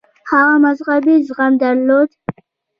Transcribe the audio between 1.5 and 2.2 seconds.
درلود.